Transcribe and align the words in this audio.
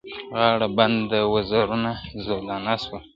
غاړه 0.37 0.67
بنده 0.77 1.19
وزرونه 1.33 1.91
زولانه 2.25 2.73
سوه, 2.83 2.99